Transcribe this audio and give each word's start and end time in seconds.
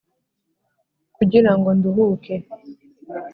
Kugira 1.15 1.51
ngo 1.57 1.69
nduhuke 1.77 2.35